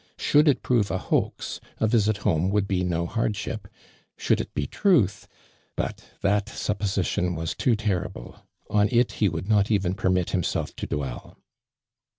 Should 0.17 0.47
it 0.47 0.63
prove 0.63 0.89
a 0.89 0.97
hoax, 0.97 1.59
a 1.77 1.85
visit 1.85 2.17
home 2.25 2.49
>vould 2.49 2.67
be 2.67 2.83
no 2.83 3.05
hardship, 3.05 3.67
should 4.17 4.41
it 4.41 4.51
be 4.55 4.65
truth— 4.65 5.27
but 5.75 6.03
that 6.21 6.49
supposition 6.49 7.35
was 7.35 7.53
too 7.53 7.75
terrible, 7.75 8.41
on 8.67 8.89
it 8.91 9.11
he 9.11 9.29
would 9.29 9.47
not 9.47 9.69
even 9.69 9.93
permit 9.93 10.31
himself 10.31 10.75
to 10.77 10.87
dwell. 10.87 11.37